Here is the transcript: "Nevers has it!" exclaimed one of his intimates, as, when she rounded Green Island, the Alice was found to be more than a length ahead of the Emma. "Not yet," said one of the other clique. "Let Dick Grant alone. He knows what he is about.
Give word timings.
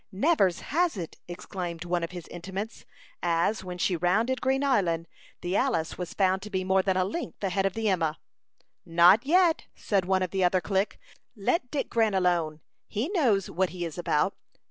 "Nevers 0.11 0.61
has 0.61 0.97
it!" 0.97 1.17
exclaimed 1.27 1.85
one 1.85 2.03
of 2.03 2.09
his 2.09 2.27
intimates, 2.29 2.85
as, 3.21 3.63
when 3.63 3.77
she 3.77 3.95
rounded 3.95 4.41
Green 4.41 4.63
Island, 4.63 5.07
the 5.41 5.55
Alice 5.55 5.95
was 5.95 6.15
found 6.15 6.41
to 6.41 6.49
be 6.49 6.63
more 6.63 6.81
than 6.81 6.97
a 6.97 7.05
length 7.05 7.43
ahead 7.43 7.67
of 7.67 7.75
the 7.75 7.87
Emma. 7.87 8.17
"Not 8.83 9.27
yet," 9.27 9.65
said 9.75 10.05
one 10.05 10.23
of 10.23 10.31
the 10.31 10.43
other 10.43 10.59
clique. 10.59 10.97
"Let 11.35 11.69
Dick 11.69 11.87
Grant 11.87 12.15
alone. 12.15 12.61
He 12.87 13.09
knows 13.09 13.47
what 13.51 13.69
he 13.69 13.85
is 13.85 13.99
about. 13.99 14.35